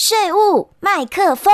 [0.00, 1.52] 税务麦克风。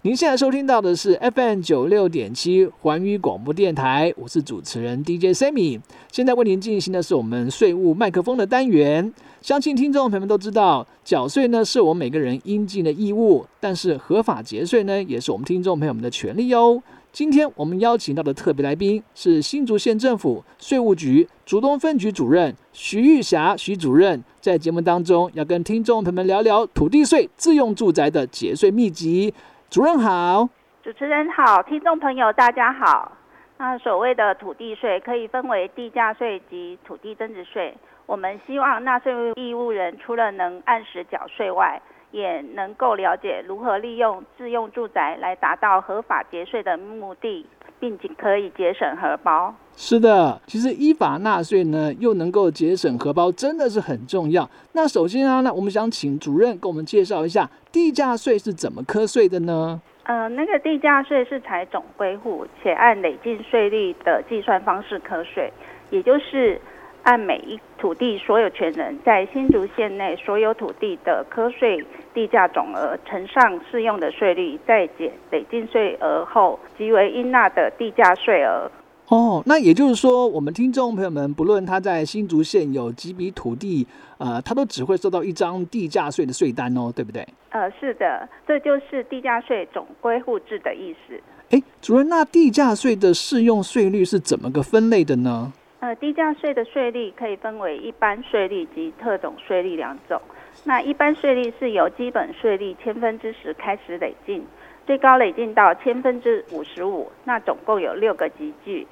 [0.00, 5.78] 您现在收听到的是 FM 九六点七环宇广播电台，我是主持人 DJ Sammy。
[6.10, 9.12] 现在为您进行的是我们税务麦克风的单元。
[9.42, 16.82] 相信听众朋友们都知道，缴税呢是我们每个人应尽的义务，但是合法节税呢也是我们听众朋友们的权利哟。
[17.12, 29.34] 今天我们邀请到的特别来宾是新竹县政府税务局竹东分局主任徐玉霞徐主任，在节目当中要跟听众朋友们聊聊土地税自用住宅的节税秘籍。
[29.68, 30.48] 主任好，
[30.82, 33.12] 主持人好，听众朋友大家好。
[33.58, 37.76] 那所谓的土地税可以分为地价税及土地增值税。
[38.06, 41.80] 我们希望纳税义务人除了能按时缴税外，
[42.12, 47.44] 也能够了解如何利用自用住宅来达到合法节税的目的，
[47.80, 49.52] 并且可以节省荷包。
[49.74, 54.48] 是的，其实依法纳税呢，又能够节省荷包，真的是很重要。
[54.72, 59.80] 那首先啊，那我们想请主任给我们介绍一下地价税是怎么课税的呢？
[60.04, 65.50] 呃，那个地价税是采总归户且按累进税率的计算方式课税，
[65.90, 66.60] 也就是
[67.04, 71.82] 按每一土地所有权人在新竹县内所有土地的课税
[72.14, 78.70] 地价总额乘上适用的税率，再减累进税额后，即为应纳的地价税额。
[79.08, 87.26] 哦，那也就是说，我们听众朋友们，不论他在新竹县有几笔土地，呃，他都只会收到一张地价税的税单哦，对不对？
[87.50, 91.20] 呃，是的，这就是地价税总归户制的意思。
[91.50, 95.52] 哎，主任，那地价税的适用税率是怎么个分类的呢？
[95.82, 100.22] 呃，低价税的税率可以分为一般税率及特种税率两种。
[100.62, 104.46] 那一般税率是由基本税率千分之十开始累进，
[104.86, 108.86] 最高累进到千分之五十五，那总共有六个级距。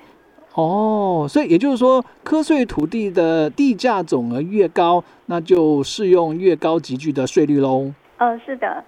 [0.56, 7.92] 哦，所以也就是说，科税土地的地价总额越高，那就适用越高级距的税率喽。
[8.16, 8.82] 呃，是的，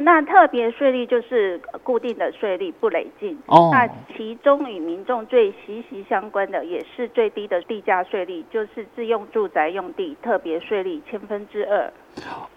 [0.00, 3.38] 那特别税率就是固定的税率不累进。
[3.46, 11.92] 哦，那其中与民众最息息相关的，也是最低的地价税率，就是自用住宅用地特别税率千分之二。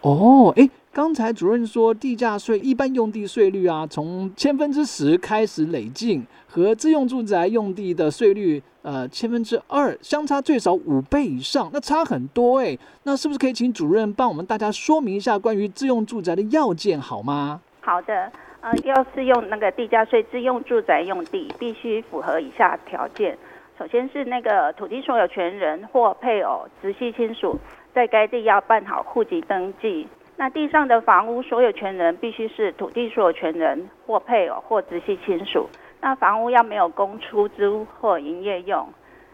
[0.01, 12.77] 哦，哎，刚才主任说地价税一般用地税率啊，从千分之十开始累进，和自用住宅用地的税率呃千分之二相差最少五倍以上，那差很多哎。
[13.03, 17.61] 那是不是可以请主任帮我们大家说明一下关于自用住宅的要件好吗？
[17.81, 23.37] 好的，呃，要是用那个地价税自用住宅用地，必须符合以下条件。
[23.81, 27.57] 首先是那个土地所有权人或配偶、直系亲属。
[27.95, 30.07] 在该地要办好户籍登记。
[30.37, 35.67] 那地上的房屋所有权人必须是土地所有权人或配偶或直系亲属。
[35.99, 38.87] 那房屋要没有供出租或营业用。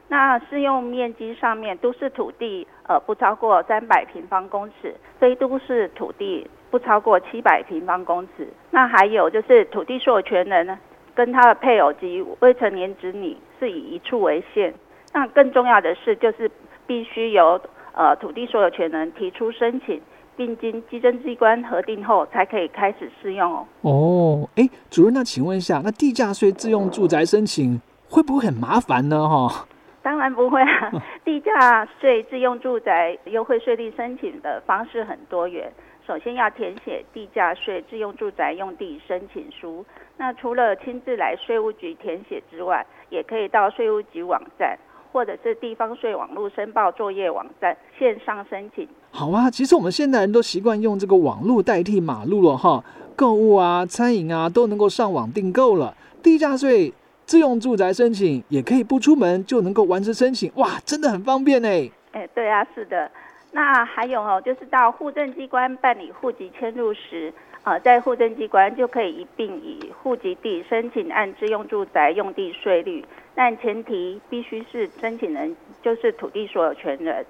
[0.08, 8.48] 那适用面积上面，都市土地呃不超过三百平方公尺，非都市土地不超过七百平方公尺。
[8.72, 10.80] 那还有就是土地所有权人呢，
[11.18, 14.72] 跟他的配偶及未成年子女是以一处为限。
[15.12, 16.52] 那更重要的是，就是
[16.86, 17.60] 必须由
[17.94, 20.00] 呃，土地所有权人提出申请，
[20.36, 23.66] 并经稽征机关核定后，才可以开始适用哦。
[23.82, 29.28] 哦，哎，主任，那请问一下，那地价税自用住宅申请会不会很麻烦呢？
[29.28, 29.66] 哈，
[30.04, 30.92] 当然不会啊。
[31.26, 35.74] 地价税自用住宅优惠税率申请的方式很多元。
[36.06, 39.84] 首先要填写地价税自用住宅用地申请书，
[40.18, 44.78] 那除了亲自来税务局填写之外，也可以到税务局网站。
[45.14, 48.88] 或者是地方税网络申报作业网站线上申请。
[49.10, 52.84] 好啊，其实我们现代人都习惯用这个网络代替马路了哈，
[53.16, 55.96] 购物啊、餐饮啊都能够上网订购了。
[56.22, 56.94] 地价税
[57.26, 61.68] 自用住宅申请也可以不出门就能够完成申请，哇，真的很方便呢。
[62.12, 63.10] 哎，对啊，是的。
[63.58, 67.34] 那还有哦，就是到户政机关办理户籍迁入时。
[67.64, 73.04] 啊，在户政机关就可以一并以户籍地申请按自用住宅用地税率，
[73.34, 77.26] 但前提必须是申请人就是土地所有权人。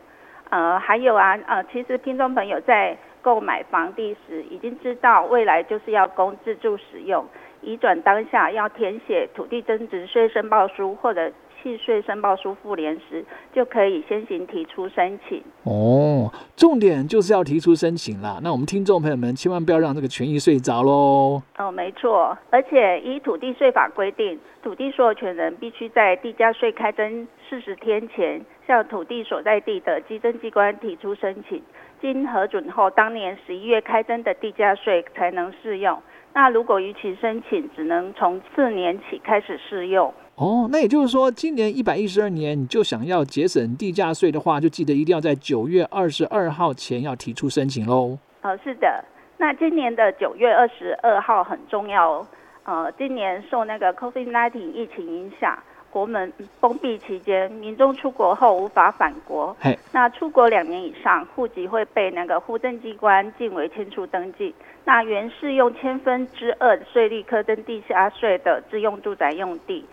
[0.49, 7.25] 呃，还有啊，呃，其实听众朋友在购买房地时，已经知道未来就是要供自住使用，
[7.67, 11.31] 移转当下要填写土地增值税申报书或者。
[11.63, 15.43] 契税申报书复联时，就可以先行提出申请。
[15.63, 18.39] 哦，重点就是要提出申请啦。
[18.43, 21.41] 那我们听众朋友们千万不要让这个权益睡着喽。
[21.57, 22.37] 哦，没错。
[22.51, 31.61] 而且依土地税法规定，土地所有权人必须在地价税开征四十天前，向土地所在地的稽征机关提出申请。
[31.99, 35.99] 经核准后，当年十一月开征的地价税才能适用。
[36.39, 40.13] 那如果逾期申请，只能从次年起开始适用。
[40.35, 48.19] 哦，那也就是说，今年一百一十二年，你就想要节省地价税的话，就记得一定要在九月二十二号前要提出申请喽。
[48.43, 49.03] 哦，是的。
[49.39, 52.27] 那今年的九月二十二号很重要哦，
[52.65, 55.57] 呃，今年受那个 COVID-19 疫情影响。
[55.97, 59.57] 国门封闭期间，民众出国后无法返国。
[59.91, 64.53] 那出国两年以上，户籍会被那个户政机关进为迁出登记。
[64.85, 69.83] 那原适用千分之二税率课征地下税的自用住宅用地，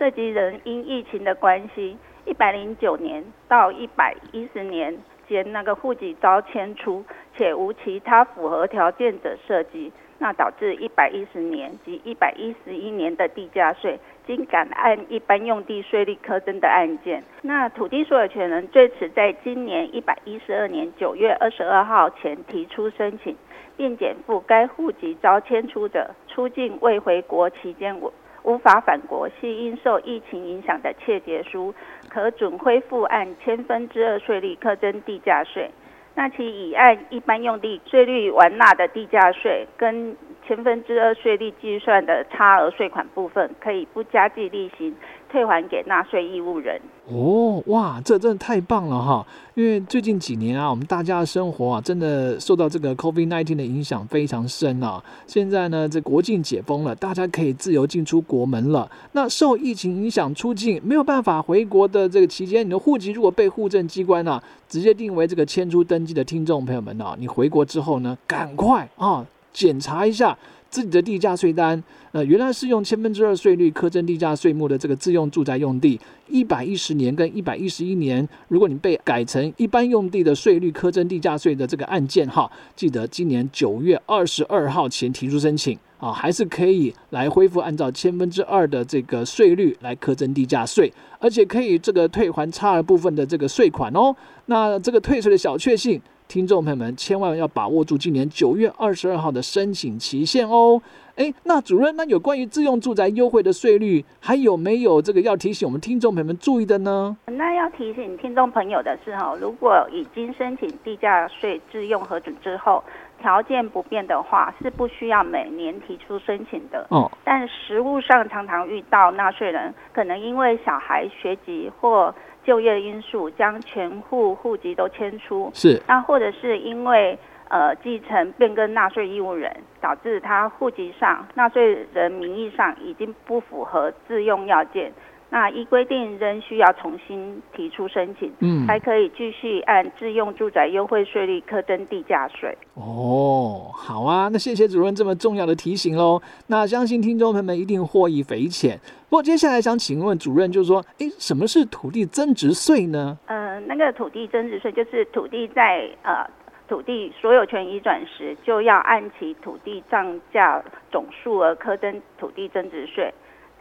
[0.00, 4.98] 涉及人因疫情的关系，一百零九年到一百一十年
[5.28, 7.04] 间，那个户籍遭迁出，
[7.36, 14.00] 且无其他符合条件者涉及，那导致一百一十年及一百一十一年的地价税。
[14.26, 23.36] 经敢按一般用地税率课征的案件，那土地所有权人最迟在今年一百一十二年九月二十二号前提出申请，
[23.76, 28.12] 并减负该户籍遭迁出者出境未回国期间无
[28.44, 31.74] 无法返国，系因受疫情影响的切结书，
[32.08, 35.68] 可准恢复按千分之二税率课征地价税。
[36.14, 40.16] 那其已按一般用地税率完纳的地价税跟。
[40.46, 44.92] 千分之二税率计算的差额税款部分，可以不加计利息
[45.30, 46.80] 退还给纳税义务人。
[47.08, 49.26] 哦，哇，这真的太棒了哈！
[49.54, 55.02] 因为最近几年啊，我们大家的生活啊，真的受到这个 COVID-19 的影响非常深啊。
[55.26, 58.90] 现在呢，这国境解封了，大家可以自由进出国门了。
[59.12, 69.24] 那受疫情影响出境没有办法回国的这个期间，你的户籍如果被户政机关呢直接定为这个迁出登记的听众朋友们呢，你回国之后呢，赶快啊！
[69.52, 70.36] 检查一下
[70.70, 71.82] 自己的地价税单，
[72.12, 94.16] 呃，原来是用千分之二税率苛征地价税目的这个自用住宅用地，一百一十年跟一百一十一年，如果你被改成一般用地的税率苛征地价税的这个案件哈，记得今年九月二十二号前提出申请啊，还是可以来恢复按照千分之二的这个税率来苛征地价税，而且可以这个退还差额部分的这个税款哦。
[94.46, 96.00] 那这个退税的小确幸。
[96.32, 100.80] 听众朋友们，千万要把握住今年九月二十二号的申请期限哦。
[101.14, 107.14] 哎，那主任，那有关于自用住宅优惠的税率，还有没有这个要提醒我们听众朋友们注意的呢？
[107.26, 112.82] 那要提醒听众朋友的是，哈，如果已经申请地价税自用核准之后，
[113.20, 116.86] 条件不变的话，是不需要每年提出申请的。
[116.88, 117.12] 哦。
[117.24, 125.80] 但实务上常常遇到纳税人可能因为小孩学籍或就业因素将全户户籍都迁出，是。
[125.86, 127.18] 那或者是因为
[127.48, 134.92] 呃继承变更纳税义务人，导致他户籍上纳税人名义上已经不符合自用要件，
[135.34, 142.54] 那依规定仍需要重新提出申请，嗯，才可以继续按自用住宅优惠税率课征地价税。
[142.74, 148.78] 哦，好啊，那谢谢主任这么重要的提醒喽，那相信听众朋友们一定获益匪浅。
[149.08, 153.16] 不过接下来想请问主任，就是说，哎，什么是土地增值税呢？
[153.24, 156.28] 呃，那个土地增值税就是土地在呃
[156.68, 163.10] 土地所有权移转时，就要按其土地涨价总数额课征土地增值税。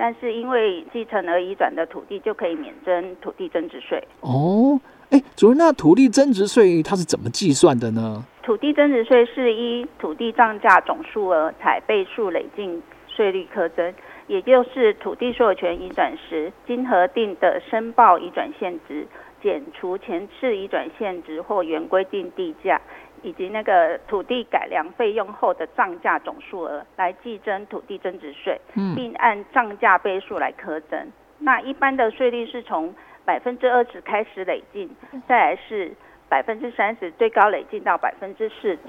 [0.01, 4.03] 但是因为继承而移转的土地就可以免征土地增值税。
[4.21, 4.81] 哦，
[5.11, 8.25] 哎，主任，那土地增值税它是怎么计算的呢？
[8.41, 13.93] 土地增值税是依土地涨价总数额采倍数累进税率课征。
[14.25, 19.05] 也就是土地所有权移转时，经核定的申报移转现值
[19.43, 22.81] 减除前次移转现值或原规定地价，
[23.21, 28.59] 以及那个土地改良费用后的涨价总数额来计征土地增值税，
[28.95, 31.07] 并按涨价倍数来课征。
[31.39, 32.93] 那一般的税率是从
[33.25, 34.89] 百分之二十开始累进，
[35.27, 35.91] 再来是。
[36.31, 38.79] 百分之三十，最高累进到百分之四十，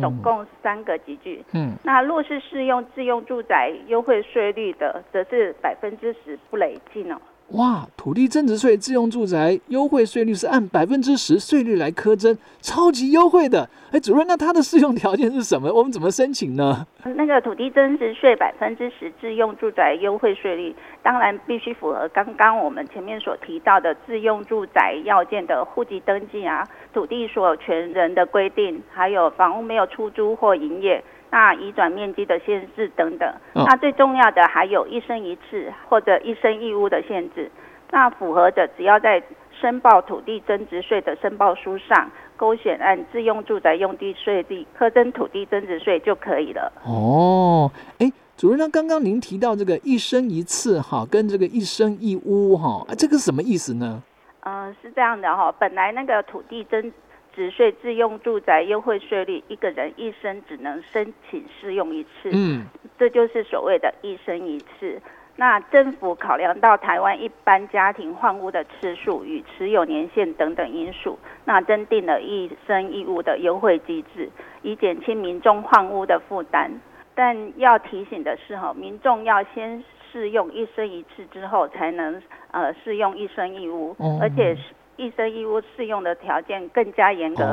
[0.00, 1.44] 总共三个集聚。
[1.52, 7.16] 嗯，那若是适用自用住宅优惠税率的，则是百分之十不累进哦。
[7.52, 13.68] 哇，土地增值税自用住宅优惠税率是按百分之十税率来苛征，超级优惠的。
[13.90, 15.70] 哎，主任，那它的适用条件是什么？
[15.70, 16.86] 我们怎么申请呢？
[17.04, 31.04] 那个土地增值税百分之十自用住宅优惠税率，当然必须符合刚刚我们前面所提到的自用住宅要件的户籍登记啊，土地所有权人的规定，还有房屋没有出租或营业。
[31.32, 37.50] 那移转面积的限制等等，那最重要的还有一生一次或者一生一屋的限制。
[37.90, 39.22] 那符合的，只要在
[39.58, 46.70] 申报土地增值税的申报书上勾选按自用住宅用地税地课征土地增值税就可以了。
[46.84, 54.02] 哦，哎，主任，那刚刚您提到这个一生一次哈，跟这个一生一屋哈，这个什么意思呢？
[54.40, 56.92] 嗯，是这样的哈，本来那个土地增
[57.34, 62.64] 值税自用住宅优惠税率，一个人一生只能申请适用一次，嗯，
[62.98, 65.00] 这就是所谓的一生一次。
[65.36, 74.28] 那政府考量到台湾一般家庭换屋的次数与持有年限等等因素，那增订了一生一屋的优惠机制，
[74.60, 76.70] 以减轻民众换屋的负担。
[77.14, 84.54] 但要提醒的是，哈，民众要先试用一生一次之后，才能呃试用一生一屋，而且
[84.96, 87.44] 一生一屋适用的条件更加严格。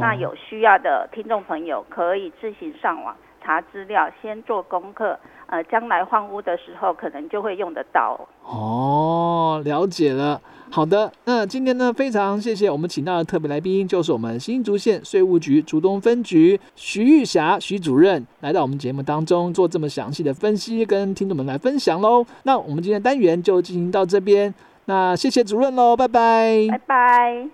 [0.00, 5.18] 那有需要的听众朋友可以自行上网查资料，先做功课。
[5.48, 8.18] 呃，将来换屋的时候，可能就会用得到。
[8.42, 10.40] 哦，了解了。
[10.68, 22.26] 好的，那今天呢，非常谢谢我们请到的特别来宾，就是我们新竹县税务局竹东分局徐玉霞徐主任，来到我们节目当中做这么详细的分析，跟听众们来分享喽。
[22.42, 24.52] 那我们今天单元就进行到这边，
[24.86, 27.48] 那谢谢主任喽，拜拜，拜拜。